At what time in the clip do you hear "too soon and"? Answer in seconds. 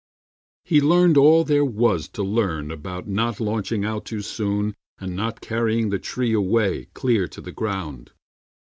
4.05-5.11